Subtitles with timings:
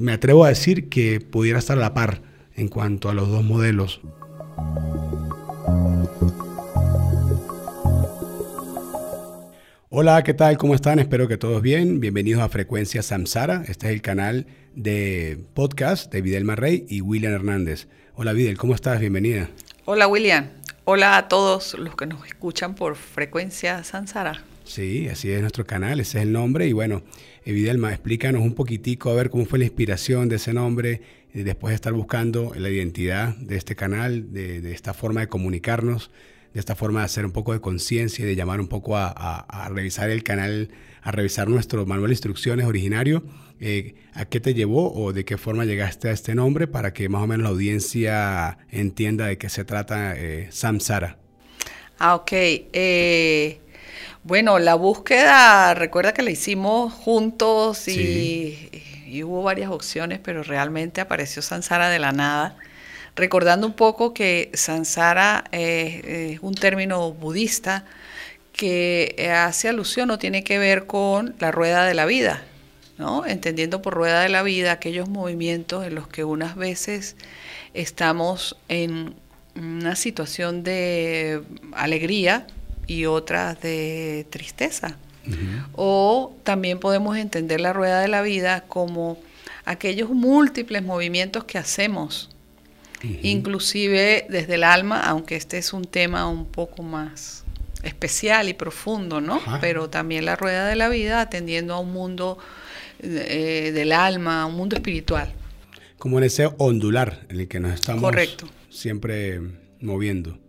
[0.00, 2.22] me atrevo a decir que pudiera estar a la par
[2.56, 4.00] en cuanto a los dos modelos.
[9.90, 10.56] Hola, ¿qué tal?
[10.56, 10.98] ¿Cómo están?
[10.98, 12.00] Espero que todos bien.
[12.00, 13.64] Bienvenidos a Frecuencia Samsara.
[13.68, 17.88] Este es el canal de podcast de Videl Marrey y William Hernández.
[18.14, 19.00] Hola Videl, ¿cómo estás?
[19.00, 19.50] Bienvenida.
[19.84, 20.48] Hola William.
[20.84, 24.44] Hola a todos los que nos escuchan por Frecuencia Samsara.
[24.70, 26.68] Sí, así es nuestro canal, ese es el nombre.
[26.68, 27.02] Y bueno,
[27.44, 31.00] Videlma, explícanos un poquitico a ver cómo fue la inspiración de ese nombre,
[31.34, 36.12] y después de estar buscando la identidad de este canal, de, esta forma de comunicarnos,
[36.54, 39.68] de esta forma de hacer un poco de conciencia y de llamar un poco a,
[39.74, 40.70] revisar el canal,
[41.02, 43.24] a revisar nuestro manual de instrucciones originario.
[43.58, 47.08] Eh, ¿A qué te llevó o de qué forma llegaste a este nombre para que
[47.08, 51.18] más o menos la audiencia entienda de qué se trata eh, Samsara?
[51.98, 52.32] Ah, ok.
[52.32, 53.60] Eh,
[54.22, 58.70] bueno, la búsqueda, recuerda que la hicimos juntos y,
[59.24, 62.56] hubo varias opciones, pero realmente apareció Sansara de la nada.
[63.16, 67.84] Recordando un poco que Sansara es un término budista
[68.52, 72.42] que hace alusión o tiene que ver con la rueda de la vida,
[72.98, 73.24] ¿no?
[73.26, 77.16] Entendiendo por rueda de la vida aquellos movimientos en los que unas veces
[77.72, 79.14] estamos en
[79.56, 82.46] una situación de alegría,
[82.90, 84.96] y otras de tristeza.
[85.74, 89.16] O también podemos entender la rueda de la vida como
[89.64, 92.30] aquellos múltiples movimientos que hacemos,
[93.22, 97.44] inclusive desde el alma, aunque este es un tema un poco más
[97.84, 99.40] especial y profundo, ¿no?
[99.60, 102.38] Pero también la rueda de la vida atendiendo a un mundo
[102.98, 105.32] eh, del alma, a un mundo espiritual.
[105.96, 108.12] Como en ese ondular en el que nos estamos
[108.68, 109.40] siempre
[109.80, 110.40] moviendo.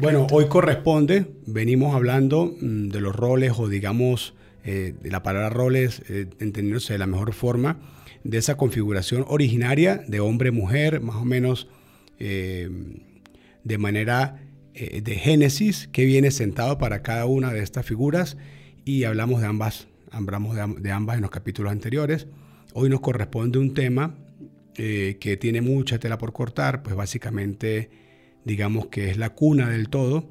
[0.00, 4.34] Bueno, hoy corresponde, venimos hablando mm, de los roles o digamos
[4.64, 7.78] eh, de la palabra roles, eh, entendiéndose de la mejor forma,
[8.24, 11.68] de esa configuración originaria de hombre-mujer, más o menos
[12.18, 12.70] eh,
[13.64, 14.38] de manera
[14.72, 18.38] de génesis, que viene sentado para cada una de estas figuras
[18.86, 22.26] y hablamos de ambas, hablamos de, ambas en los capítulos anteriores.
[22.72, 24.14] Hoy nos corresponde un tema
[24.74, 27.90] que tiene mucha tela por cortar, pues básicamente
[28.44, 30.28] digamos que es la cuna del todo,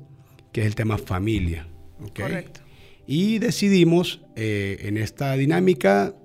[0.51, 1.67] que es el tema familia.
[2.15, 2.61] Correcto.
[3.07, 6.15] Y decidimos eh, en esta dinámica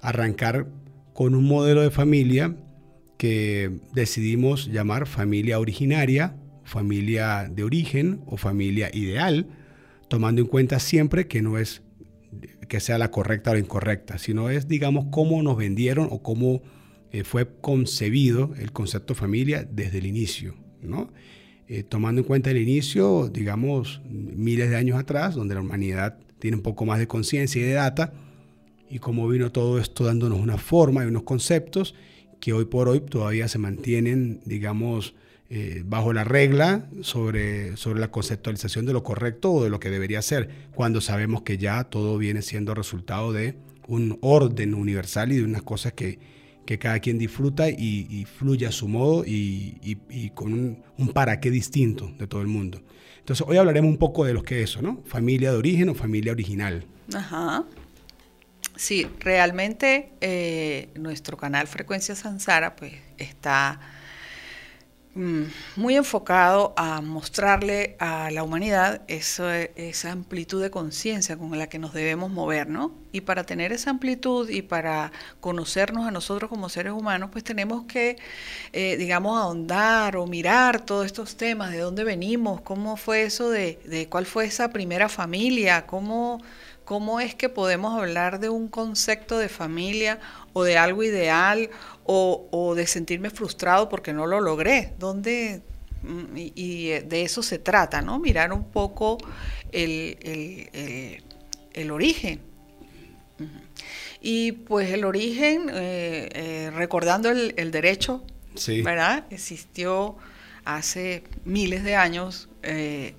[0.00, 0.68] arrancar
[1.12, 2.56] con un modelo de familia
[3.16, 9.46] que decidimos llamar familia originaria, familia de origen o familia ideal,
[10.08, 11.82] tomando en cuenta siempre que no es
[12.68, 16.62] que sea la correcta o la incorrecta, sino es, digamos, cómo nos vendieron o cómo
[17.12, 20.56] eh, fue concebido el concepto familia desde el inicio.
[20.82, 21.10] ¿No?
[21.68, 26.56] Eh, tomando en cuenta el inicio, digamos, miles de años atrás, donde la humanidad tiene
[26.56, 28.12] un poco más de conciencia y de data,
[28.90, 31.94] y cómo vino todo esto dándonos una forma y unos conceptos
[32.40, 35.14] que hoy por hoy todavía se mantienen, digamos,
[35.48, 39.90] eh, bajo la regla sobre, sobre la conceptualización de lo correcto o de lo que
[39.90, 43.54] debería ser, cuando sabemos que ya todo viene siendo resultado de
[43.86, 46.18] un orden universal y de unas cosas que,
[46.72, 52.10] que cada quien disfruta y, fluye a su modo y, con un, para qué distinto
[52.18, 52.82] de todo el mundo.
[53.18, 55.02] Entonces, hoy hablaremos un poco de lo que es eso, ¿no?
[55.04, 56.84] Familia de origen o familia original.
[57.14, 57.64] Ajá.
[58.74, 63.78] Sí, realmente eh, nuestro canal Frecuencia Sansara pues está
[65.14, 71.78] muy enfocado a mostrarle a la humanidad esa, esa amplitud de conciencia con la que
[71.78, 72.92] nos debemos mover, ¿no?
[73.12, 77.84] Y para tener esa amplitud y para conocernos a nosotros como seres humanos, pues tenemos
[77.84, 78.16] que,
[78.72, 83.78] eh, digamos, ahondar o mirar todos estos temas, de dónde venimos, cómo fue eso de,
[83.84, 86.40] de cuál fue esa primera familia, cómo,
[86.84, 90.20] cómo es que podemos hablar de un concepto de familia
[90.52, 91.70] o de algo ideal
[92.04, 94.94] o, de sentirme frustrado porque no lo logré.
[94.98, 95.62] ¿Dónde?
[96.02, 98.18] Mm, y, de eso se trata, ¿no?
[98.18, 99.18] Mirar un poco
[99.70, 101.22] el,
[101.90, 102.40] origen.
[104.20, 108.24] Y pues el origen, eh, eh, recordando el, derecho,
[108.84, 109.24] ¿verdad?
[109.30, 110.16] Existió
[110.64, 113.14] hace miles de años, eh,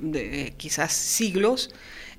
[0.00, 1.70] de, quizás siglos,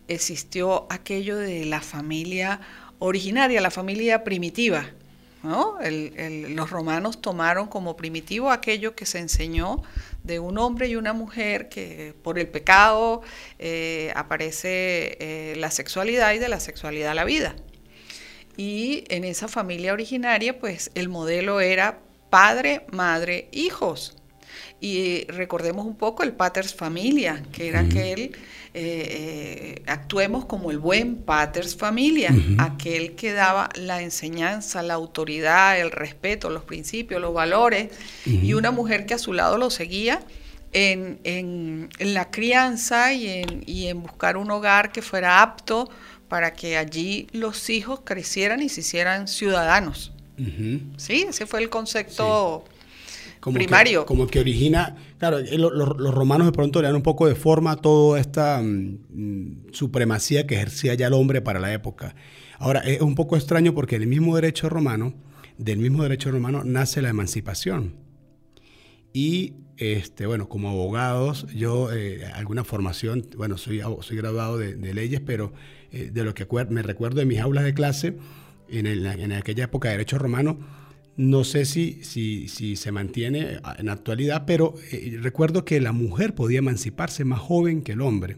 [0.08, 2.60] existió aquello de la familia
[3.00, 4.86] originaria, la familia primitiva,
[5.44, 9.84] los romanos tomaron como primitivo aquello que se enseñó
[10.24, 13.22] de un hombre y una mujer que por el pecado
[13.60, 17.56] eh, aparece eh, la sexualidad y de la sexualidad la vida.
[18.56, 24.16] Y en esa familia originaria, pues el modelo era padre, madre, hijos.
[24.80, 28.32] Y recordemos un poco el paters familia, que era aquel, eh,
[28.74, 35.92] eh, actuemos como el buen paters familia, aquel que daba la enseñanza, la autoridad, el
[35.92, 37.92] respeto, los principios, los valores,
[38.26, 40.22] y una mujer que a su lado lo seguía.
[40.76, 45.88] En, en, la crianza y en, y en buscar un hogar que fuera apto
[46.34, 50.14] para que allí los hijos crecieran y se hicieran ciudadanos.
[50.98, 52.66] Sí, ese fue el concepto
[53.52, 54.06] primario.
[54.06, 57.72] como que origina, claro, eh, los romanos de pronto le dan un poco de forma
[57.72, 62.16] a toda esta mm, mm, supremacía que ejercía ya el hombre para la época.
[62.60, 65.14] Ahora, es un poco extraño porque del mismo derecho romano,
[65.58, 67.96] del mismo derecho romano nace la emancipación.
[69.12, 75.20] Y este, bueno, como abogados, yo eh, alguna formación, bueno, soy, soy graduado de, leyes,
[75.20, 75.54] pero
[75.92, 78.18] eh, de lo que me recuerdo de mis aulas de clase,
[78.70, 80.60] en, en aquella época de derecho romano,
[81.16, 85.92] no sé si, si, si se mantiene en la actualidad, pero eh, recuerdo que la
[85.92, 88.38] mujer podía emanciparse más joven que el hombre,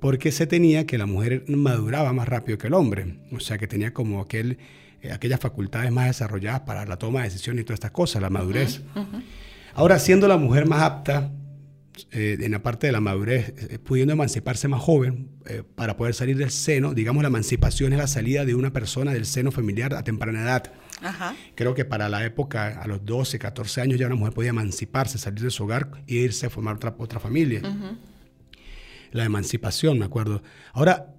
[0.00, 3.66] porque se tenía que la mujer maduraba más rápido que el hombre, o sea que
[3.66, 4.58] tenía como aquel,
[5.02, 8.30] eh, aquellas facultades más desarrolladas para la toma de decisiones y todas estas cosas, la
[8.30, 8.82] madurez.
[9.74, 11.32] Ahora, siendo la mujer más apta
[12.12, 15.30] eh, en la parte de la madurez, pudiendo emanciparse más joven
[15.74, 19.26] para poder salir del seno, digamos la emancipación es la salida de una persona del
[19.26, 20.72] seno familiar a temprana edad
[21.54, 25.18] Creo que para la época, a los 12, 14 años, ya una mujer podía emanciparse,
[25.18, 27.62] salir de su hogar e irse a formar otra, otra familia.
[29.12, 30.42] La emancipación, me acuerdo.
[30.72, 31.14] Ahora,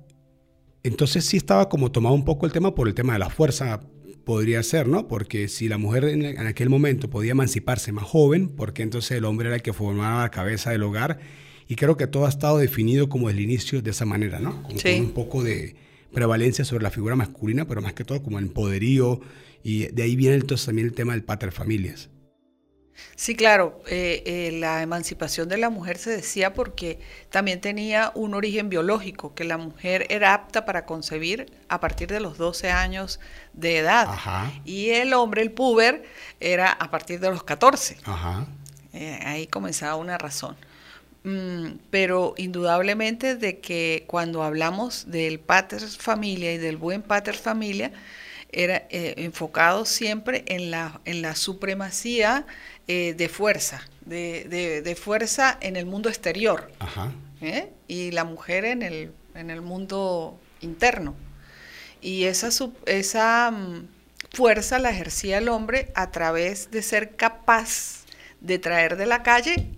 [0.83, 3.81] entonces sí estaba como tomado un poco el tema por el tema de la fuerza,
[4.27, 5.07] podría ser, ¿no?
[5.07, 9.47] Porque si la mujer en, aquel momento podía emanciparse más joven, porque entonces el hombre
[9.47, 11.19] era el que formaba la cabeza del hogar,
[11.67, 14.63] y creo que todo ha estado definido como el inicio de esa manera, ¿no?
[14.63, 15.75] Como con un poco de
[16.13, 19.21] prevalencia sobre la figura masculina, pero más que todo como el poderío,
[19.63, 22.09] y de ahí viene entonces también el tema del pater familias.
[23.15, 26.99] Sí, claro, eh, eh, la emancipación de la mujer se decía porque
[27.29, 32.19] también tenía un origen biológico, que la mujer era apta para concebir a partir de
[32.19, 33.19] los 12 años
[33.53, 34.07] de edad.
[34.65, 36.03] Y el hombre, el puber,
[36.39, 37.97] era a partir de los 14.
[38.93, 40.55] Eh, ahí comenzaba una razón.
[41.23, 47.91] Mm, pero indudablemente de que cuando hablamos del pater familia y del buen pater familia,
[48.51, 52.45] era eh, enfocado siempre en la, en la supremacía
[52.87, 56.71] eh, de fuerza, de, fuerza en el mundo exterior.
[57.41, 57.69] ¿eh?
[57.87, 61.15] Y la mujer en el, en el mundo interno.
[62.01, 62.49] Y esa,
[62.85, 63.87] esa mm,
[64.31, 68.05] fuerza la ejercía el hombre a través de ser capaz
[68.39, 69.71] de traer de la calle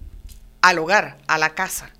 [0.61, 1.91] al hogar, a la casa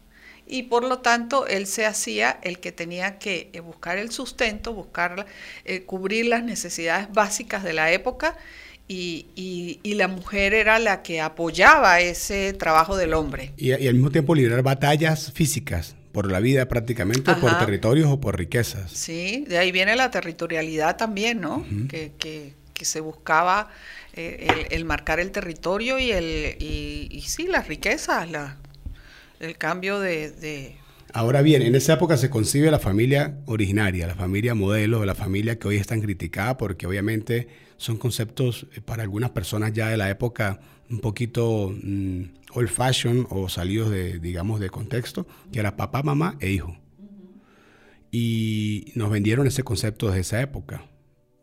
[0.50, 4.74] y por lo tanto él se hacía el que tenía que eh, buscar el sustento,
[4.74, 5.28] buscar,
[5.64, 8.36] eh, cubrir las necesidades básicas de la época
[8.88, 9.28] y,
[9.84, 13.54] y, la mujer era la que apoyaba ese trabajo del hombre.
[13.56, 18.36] Y, al mismo tiempo liderar batallas físicas por la vida prácticamente, por territorios o por
[18.36, 18.92] riquezas.
[18.92, 21.64] Sí, de ahí viene la territorialidad también, ¿no?
[21.88, 23.70] que, que, que, se buscaba
[24.16, 28.58] eh, el, el, marcar el territorio y, el, y, y sí, las riquezas, la,
[29.40, 30.76] el cambio de,
[31.12, 35.58] Ahora bien, en esa época se concibe la familia originaria, la familia modelo, la familia
[35.58, 37.48] que hoy es tan criticada porque obviamente
[37.78, 40.60] son conceptos eh, para algunas personas ya de la época
[40.90, 46.38] un poquito mm, old fashion o salidos de, digamos, de contexto, que era papá, mamá
[46.40, 46.78] e hijo.
[48.12, 50.89] Y nos vendieron ese concepto desde esa época.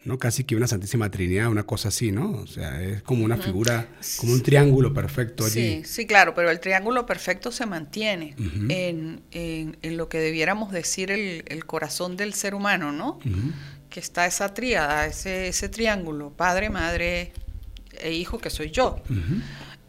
[0.07, 0.19] ¿No?
[0.19, 2.31] Casi que una Santísima Trinidad, una cosa así, ¿no?
[2.31, 5.83] O sea, es como una figura, como un triángulo perfecto allí.
[5.83, 8.37] Sí, sí, claro, pero el triángulo perfecto se mantiene
[8.69, 13.19] en, lo que debiéramos decir el, corazón del ser humano, ¿no?
[13.91, 17.33] Que está esa tríada, ese, ese triángulo, padre, madre
[17.99, 19.03] e hijo, que soy yo.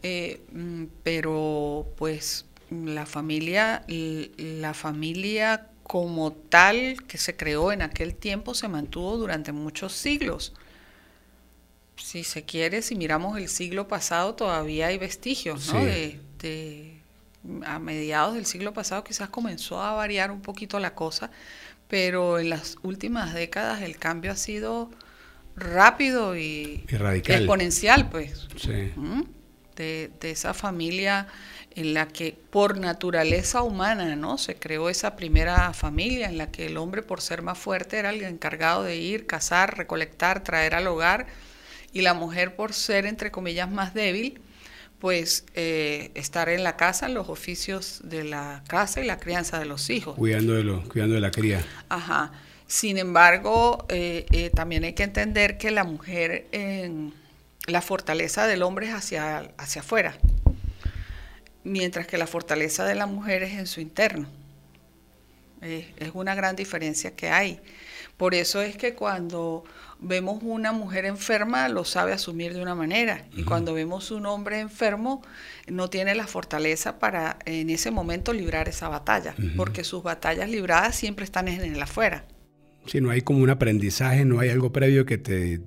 [0.02, 8.14] Eh, mm, pero pues la familia, la familia como tal que se creó en aquel
[8.14, 10.52] tiempo se mantuvo durante muchos siglos.
[11.96, 15.80] Si se quiere, si miramos el siglo pasado, todavía hay vestigios, ¿no?
[15.82, 17.00] De,
[17.64, 21.30] a mediados del siglo pasado quizás comenzó a variar un poquito la cosa,
[21.88, 24.90] pero en las últimas décadas el cambio ha sido
[25.56, 28.46] rápido y, exponencial, pues.
[29.78, 31.28] De, de esa familia
[31.78, 34.36] en la que por naturaleza humana, ¿no?
[34.36, 38.10] Se creó esa primera familia en la que el hombre por ser más fuerte era
[38.10, 41.28] el encargado de ir, cazar, recolectar, traer al hogar
[41.92, 44.40] y la mujer por ser entre comillas más débil,
[44.98, 49.60] pues eh, estar en la casa, en los oficios de la casa y la crianza
[49.60, 50.16] de los hijos.
[50.16, 51.64] Cuidando de, lo, cuidando de la cría.
[51.88, 52.32] Ajá.
[52.66, 56.48] Sin embargo, eh, eh, también hay que entender que la mujer,
[57.68, 60.18] la fortaleza del hombre es hacia, hacia afuera
[61.68, 64.28] mientras que la fortaleza de la mujer es en su interno.
[65.60, 67.60] es una gran diferencia que hay.
[68.16, 69.64] Por eso es que cuando
[70.00, 74.60] vemos una mujer enferma lo sabe asumir de una manera y cuando vemos un hombre
[74.60, 75.22] enfermo
[75.68, 80.96] no tiene la fortaleza para en ese momento librar esa batalla, porque sus batallas libradas
[80.96, 82.24] siempre están en el afuera.
[82.86, 85.60] Sí, no hay como un aprendizaje, no hay algo previo que te,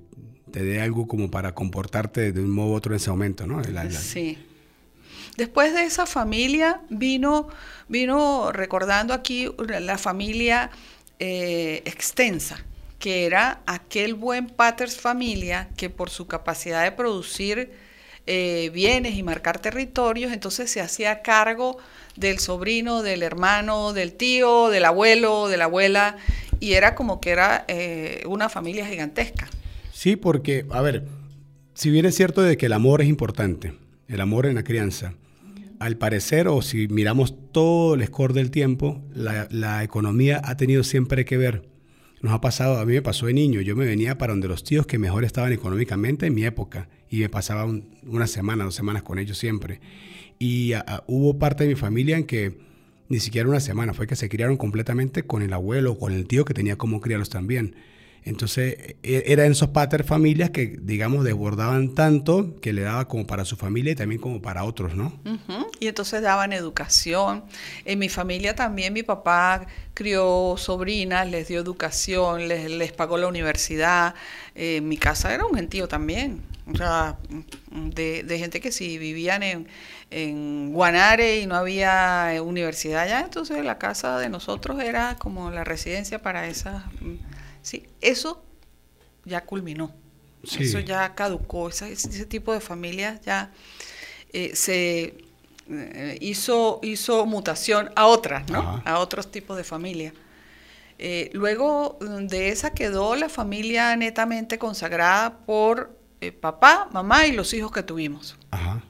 [0.52, 3.62] te dé algo como para comportarte de un modo u otro en ese momento, ¿no?
[3.90, 4.38] Sí.
[5.36, 7.48] Después de esa familia vino,
[7.88, 10.70] vino recordando aquí la familia
[11.18, 12.64] eh, extensa,
[12.98, 17.72] que era aquel buen paters familia que por su capacidad de producir
[18.26, 21.78] eh, bienes y marcar territorios, entonces se hacía cargo
[22.14, 26.16] del sobrino, del hermano, del tío, del abuelo, de la abuela,
[26.60, 29.48] y era como que era eh, una familia gigantesca.
[30.02, 31.06] Sí, porque, a ver,
[31.74, 33.74] si bien es cierto de que el amor es importante,
[34.08, 35.14] el amor en la crianza,
[35.78, 41.24] al parecer, o si miramos todo el score del tiempo, la, economía ha tenido siempre
[41.24, 41.68] que ver
[42.20, 44.64] nos ha pasado, a mí me pasó de niño, yo me venía para donde los
[44.64, 47.64] tíos que mejor estaban económicamente en mi época y me pasaba
[48.02, 49.80] una semana, dos semanas con ellos siempre.
[50.36, 50.72] Y
[51.06, 52.58] hubo parte de mi familia en que
[53.08, 56.26] ni siquiera una semana, fue que se criaron completamente con el abuelo o con el
[56.26, 57.76] tío que tenía como criarlos también.
[58.24, 63.26] Entonces, e, era en esos pater familias que, digamos, desbordaban tanto que le daba como
[63.26, 65.20] para su familia y también como para otros, ¿no?
[65.80, 67.44] Y entonces daban educación.
[67.84, 73.26] En mi familia también mi papá crió sobrinas, les dio educación, les, les pagó la
[73.26, 74.14] universidad.
[74.54, 76.42] Eh, mi casa era un gentío también.
[76.72, 77.18] O sea,
[77.72, 83.78] de, de gente que si vivían en, Guanare y no había universidad allá, entonces la
[83.78, 86.84] casa de nosotros era como la residencia para esas
[87.62, 88.42] Sí, eso
[89.24, 89.94] ya culminó.
[90.42, 91.68] Eso ya caducó.
[91.68, 93.52] Ese, ese, tipo de familias ya
[94.32, 95.14] eh, se
[95.70, 98.82] eh, hizo, hizo mutación a otras, ¿no?
[98.84, 100.14] A otros tipos de familias.
[100.98, 105.96] Eh, luego de esa quedó la familia netamente consagrada por
[106.40, 108.36] papá, mamá y los hijos que tuvimos.
[108.50, 108.82] Ajá.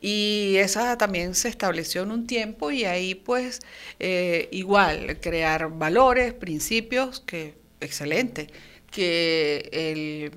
[0.00, 3.60] Y esa también se estableció en un tiempo y ahí pues
[3.98, 8.48] eh, igual crear valores, principios, que excelente,
[8.90, 10.32] que el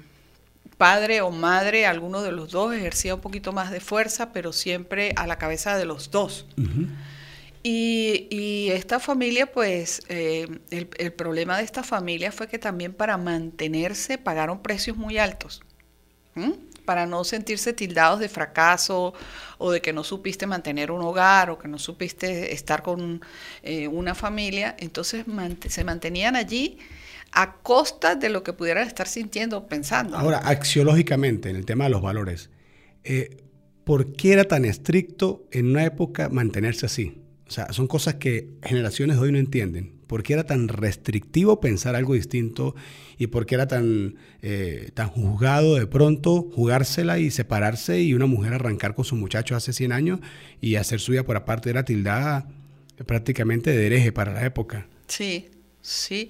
[0.77, 5.13] padre o madre, alguno de los dos, ejercía un poquito más de fuerza, pero siempre
[5.15, 6.47] a la cabeza de los dos.
[7.61, 14.17] y, esta familia, pues, eh, el, problema de esta familia fue que también para mantenerse
[14.17, 15.61] pagaron precios muy altos
[16.85, 19.13] para no sentirse tildados de fracaso
[19.57, 23.21] o de que no supiste mantener un hogar o que no supiste estar con
[23.63, 25.25] eh, una familia, entonces
[25.69, 26.77] se mantenían allí
[27.31, 30.17] a costa de lo que pudieran estar sintiendo o pensando.
[30.17, 32.49] Ahora, axiológicamente, en el tema de los valores,
[33.03, 33.37] eh,
[33.83, 37.21] ¿por qué era tan estricto en una época mantenerse así?
[37.47, 40.00] O sea, son cosas que generaciones de hoy no entienden.
[40.11, 42.75] ¿Por qué era tan restrictivo pensar algo distinto
[43.17, 48.25] y por qué era tan, eh, tan juzgado de pronto jugársela y separarse y una
[48.25, 50.19] mujer arrancar con su muchacho hace 100 años
[50.59, 52.45] y hacer suya por aparte era tildada
[53.05, 54.85] prácticamente de hereje para la época?
[55.07, 55.47] Sí,
[55.81, 56.29] sí.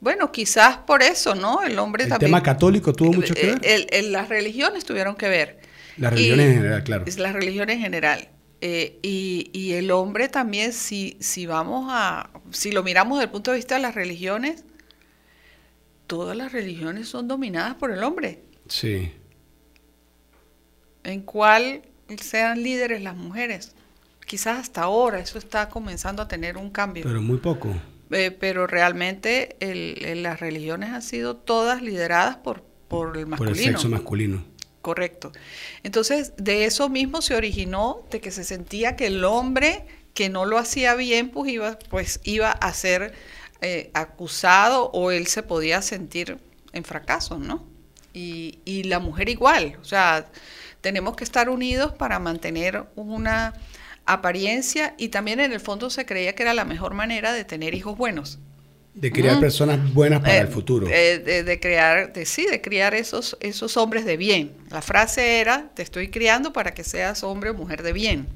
[0.00, 1.62] Bueno, quizás por eso, ¿no?
[1.62, 2.22] El hombre también...
[2.22, 3.86] El tema católico tuvo mucho que ver.
[3.92, 5.60] El, las religiones tuvieron que ver.
[5.98, 7.04] Las religiones en general, claro.
[7.16, 8.28] Las religiones en general.
[8.62, 13.52] Eh, y, el hombre también, si, si vamos a, si lo miramos desde el punto
[13.52, 14.64] de vista de las religiones,
[16.06, 18.42] todas las religiones son dominadas por el hombre.
[18.68, 19.12] Sí.
[21.04, 21.82] En cuál
[22.20, 23.74] sean líderes las mujeres.
[24.26, 27.04] Quizás hasta ahora eso está comenzando a tener un cambio.
[27.04, 27.74] Pero muy poco.
[28.10, 29.56] Eh, pero realmente
[30.16, 33.36] las religiones han sido todas lideradas por, por el masculino.
[33.36, 34.44] Por el sexo masculino.
[34.82, 35.32] Correcto.
[35.82, 39.84] Entonces, de eso mismo se originó de que se sentía que el hombre
[40.14, 43.12] que no lo hacía bien, pues iba, pues iba a ser
[43.60, 46.38] eh, acusado o él se podía sentir
[46.72, 47.66] en fracaso, ¿no?
[48.12, 50.26] Y, y la mujer igual, o sea,
[50.80, 53.54] tenemos que estar unidos para mantener una
[54.06, 57.74] apariencia y también en el fondo se creía que era la mejor manera de tener
[57.74, 58.38] hijos buenos.
[58.94, 60.86] De criar personas buenas para el eh, futuro.
[60.90, 64.52] Eh, de, crear, de, sí, de criar esos, esos hombres de bien.
[64.68, 68.26] La frase era, te estoy criando para que seas hombre o mujer de bien.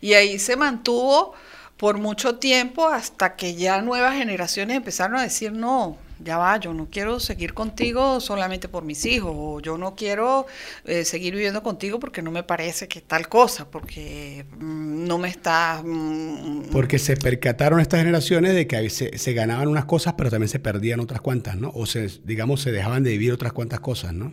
[0.00, 1.34] Y ahí se mantuvo
[1.76, 6.74] por mucho tiempo hasta que ya nuevas generaciones empezaron a decir, no, ya va, yo
[6.74, 10.46] no quiero seguir contigo solamente por mis hijos, o yo no quiero
[10.84, 15.28] eh, seguir viviendo contigo porque no me parece que tal cosa, porque mm, no me
[15.28, 15.82] está...
[15.84, 20.48] Mm, porque se percataron estas generaciones de que se, se, ganaban unas cosas, pero también
[20.48, 21.70] se perdían otras cuantas, ¿no?
[21.74, 24.32] O se, digamos, se dejaban de vivir otras cuantas cosas, ¿no?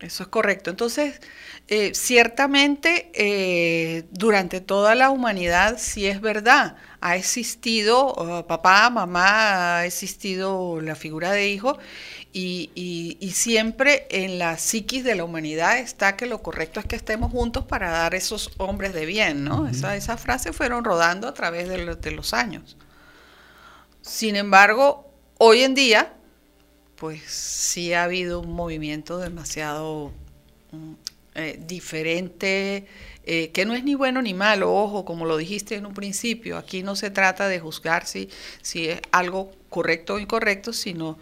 [0.00, 0.70] Eso es correcto.
[0.70, 1.20] Entonces,
[1.68, 9.78] eh, ciertamente, eh, durante toda la humanidad, sí es verdad, ha existido uh, papá, mamá,
[9.78, 11.78] ha existido la figura de hijo,
[12.32, 17.30] y, siempre en la psiquis de la humanidad está que lo correcto es que estemos
[17.30, 19.68] juntos para dar esos hombres de bien, ¿no?
[19.68, 22.76] Esa, esas frases fueron rodando a través de, de los años.
[24.00, 26.14] Sin embargo, hoy en día,
[27.02, 30.12] pues sí ha habido un movimiento demasiado
[30.70, 30.92] mm,
[31.34, 32.86] eh, diferente,
[33.24, 36.56] eh, que no es ni bueno ni malo, ojo, como lo dijiste en un principio,
[36.56, 38.28] aquí no se trata de juzgar si,
[38.62, 41.18] si es algo correcto o incorrecto, sino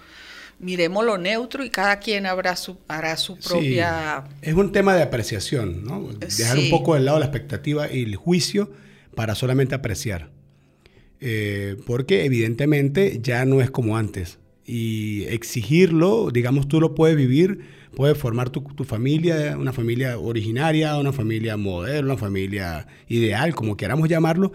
[0.58, 4.24] miremos lo neutro y cada quien habrá su, hará su propia...
[4.42, 6.10] Es un tema de apreciación, ¿no?
[6.12, 8.70] Dejar un poco de lado la expectativa y el juicio
[9.14, 10.28] para solamente apreciar.
[11.22, 14.39] Eh, porque evidentemente ya no es como antes
[14.72, 17.58] y exigirlo, digamos, tú lo puedes vivir,
[17.96, 24.08] puedes formar tu, familia, una familia originaria, una familia moderna, una familia ideal, como queramos
[24.08, 24.52] llamarlo,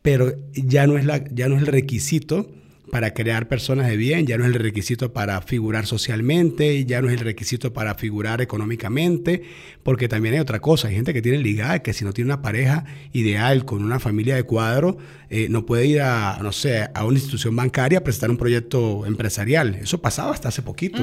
[0.00, 2.48] pero ya no es, la, ya no es el requisito
[2.90, 7.08] para crear personas de bien, ya no es el requisito para figurar socialmente, ya no
[7.08, 9.42] es el requisito para figurar económicamente,
[9.82, 12.42] porque también hay otra cosa, hay gente que tiene ligada, que si no tiene una
[12.42, 14.98] pareja ideal con una familia de cuadro,
[15.30, 19.06] eh, no puede ir a, no sé, a una institución bancaria a presentar un proyecto
[19.06, 19.74] empresarial.
[19.76, 20.98] Eso pasaba hasta hace poquito.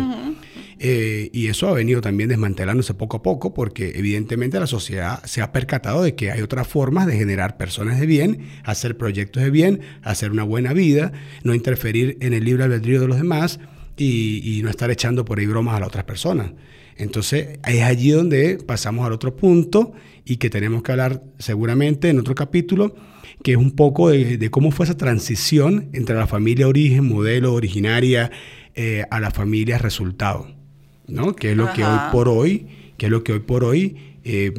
[0.79, 5.41] Eh, y eso ha venido también desmantelándose poco a poco porque evidentemente la sociedad se
[5.41, 9.51] ha percatado de que hay otras formas de generar personas de bien, hacer proyectos de
[9.51, 11.13] bien, hacer una buena vida,
[11.43, 13.59] no interferir en el libre albedrío de los demás
[13.97, 16.51] y, no estar echando por ahí bromas a las otras personas.
[16.97, 19.93] Entonces es allí donde pasamos al otro punto
[20.25, 22.95] y que tenemos que hablar seguramente en otro capítulo,
[23.43, 28.31] que es un poco de, cómo fue esa transición entre la familia origen, modelo, originaria,
[28.75, 30.64] eh, a la familia resultado.
[31.07, 31.35] ¿No?
[31.35, 34.53] Que es lo que hoy por hoy, que es lo que hoy por hoy eh,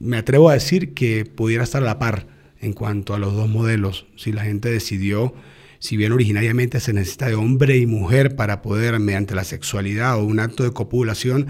[0.00, 2.26] me atrevo a decir que pudiera estar a la par
[2.60, 4.06] en cuanto a los dos modelos.
[4.16, 5.34] Si la gente decidió,
[5.78, 10.24] si bien originariamente se necesita de hombre y mujer para poder, mediante la sexualidad o
[10.24, 11.46] un acto de copulación,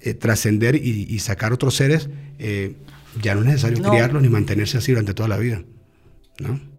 [0.00, 2.08] eh, trascender y, sacar otros seres,
[2.38, 2.74] eh,
[3.22, 5.62] ya no es necesario criarlos ni mantenerse así durante toda la vida.
[6.40, 6.73] ¿no?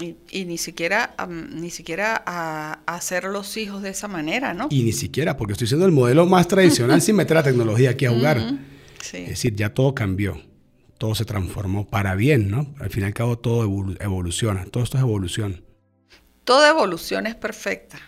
[0.00, 4.68] Y, ni siquiera, ni siquiera a, hacer los hijos de esa manera, ¿no?
[4.70, 8.06] Y ni siquiera, porque estoy siendo el modelo más tradicional sin meter la tecnología aquí
[8.06, 8.38] a jugar.
[9.00, 10.40] Es decir, ya todo cambió,
[10.98, 12.72] todo se transformó para bien, ¿no?
[12.78, 13.64] Al fin y al cabo todo
[14.00, 15.64] evoluciona, todo esto es evolución.
[16.44, 17.98] Toda evolución es perfecta.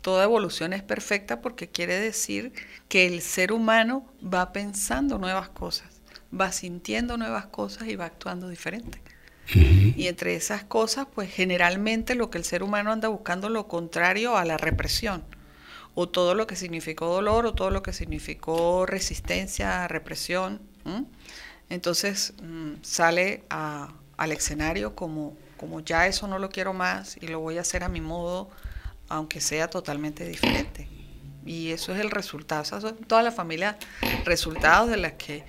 [0.00, 2.52] Toda evolución es perfecta porque quiere decir
[2.88, 6.00] que el ser humano va pensando nuevas cosas,
[6.38, 9.00] va sintiendo nuevas cosas y va actuando diferente.
[9.54, 14.36] Y entre esas cosas, pues generalmente lo que el ser humano anda buscando lo contrario
[14.36, 15.24] a la represión,
[15.94, 20.60] o todo lo que significó dolor, o todo lo que significó resistencia, represión.
[21.68, 27.40] Entonces mm, sale al escenario como, como ya eso no lo quiero más y lo
[27.40, 28.48] voy a hacer a mi modo,
[29.08, 30.88] aunque sea totalmente diferente.
[31.44, 32.62] Y eso es el resultado.
[32.62, 33.76] Esas son todas las familias
[34.24, 35.44] resultados de las que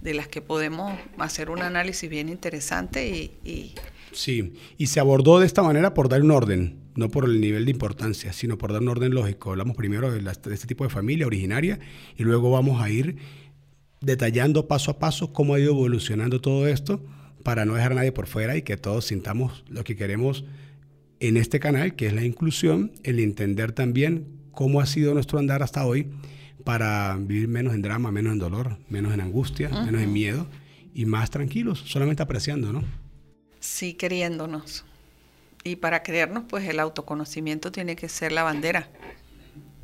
[0.00, 3.74] de las que podemos hacer un análisis bien interesante y,
[4.12, 7.66] Sí, y se abordó de esta manera por dar un orden, no por el nivel
[7.66, 9.50] de importancia, sino por dar un orden lógico.
[9.50, 11.78] Hablamos primero de, este tipo de familia originaria
[12.16, 13.16] y luego vamos a ir
[14.00, 17.04] detallando paso a paso cómo ha ido evolucionando todo esto
[17.42, 20.44] para no dejar a nadie por fuera y que todos sintamos lo que queremos
[21.20, 25.62] en este canal, que es la inclusión, el entender también cómo ha sido nuestro andar
[25.62, 26.08] hasta hoy
[26.68, 30.46] para vivir menos en drama, menos en dolor, menos en angustia, menos en miedo
[30.92, 32.84] y más tranquilos, solamente apreciando, ¿no?
[33.58, 34.84] Sí, queriéndonos.
[35.64, 38.86] Y para creernos, pues el autoconocimiento tiene que ser la bandera.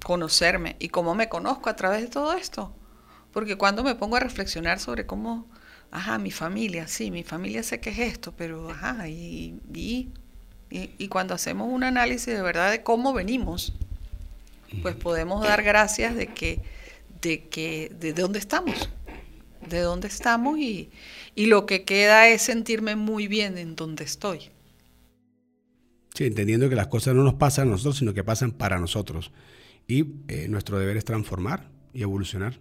[0.04, 0.76] Conocerme.
[0.78, 2.76] ¿Y cómo me conozco a través de todo esto?
[3.32, 5.48] Porque cuando me pongo a reflexionar sobre cómo,
[5.90, 10.10] ajá, mi familia, sí, mi familia sé que es esto, pero, ajá, y, y,
[10.68, 13.72] y cuando hacemos un análisis de verdad de cómo venimos,
[14.82, 16.60] pues podemos dar gracias de que,
[17.20, 18.88] de que, de dónde estamos,
[19.68, 20.90] de dónde estamos y,
[21.36, 24.50] lo que queda es sentirme muy bien en donde estoy.
[26.14, 29.32] Sí, entendiendo que las cosas no nos pasan a nosotros, sino que pasan para nosotros.
[29.88, 32.60] Y eh, nuestro deber es transformar y evolucionar,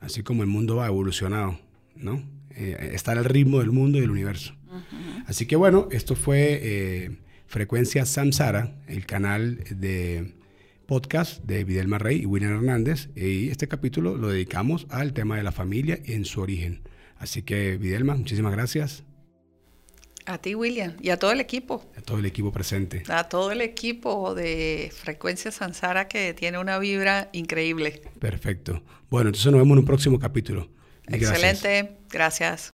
[0.00, 1.58] así como el mundo va evolucionado,
[1.96, 2.22] ¿no?
[2.56, 4.54] Eh, estar al ritmo del mundo y del universo.
[5.26, 10.34] Así que bueno, esto fue eh, Frecuencia Samsara, el canal de
[10.86, 15.42] podcast de Videlma Rey y William Hernández y este capítulo lo dedicamos al tema de
[15.42, 16.82] la familia en su origen.
[17.18, 19.04] Así que Videlma, muchísimas gracias.
[20.26, 21.84] A ti, William, y a todo el equipo.
[21.98, 23.02] A todo el equipo presente.
[23.08, 28.00] A todo el equipo de Frecuencia Sansara que tiene una vibra increíble.
[28.20, 28.82] Perfecto.
[29.10, 30.70] Bueno, entonces nos vemos en un próximo capítulo.
[31.08, 32.72] Excelente, gracias.